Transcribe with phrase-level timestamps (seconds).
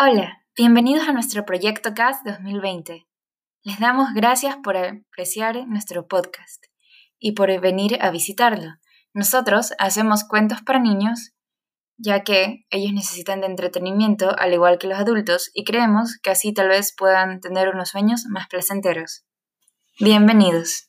[0.00, 3.08] Hola, bienvenidos a nuestro proyecto CAS 2020.
[3.64, 6.66] Les damos gracias por apreciar nuestro podcast
[7.18, 8.76] y por venir a visitarlo.
[9.12, 11.32] Nosotros hacemos cuentos para niños
[11.96, 16.54] ya que ellos necesitan de entretenimiento al igual que los adultos y creemos que así
[16.54, 19.24] tal vez puedan tener unos sueños más placenteros.
[19.98, 20.87] Bienvenidos.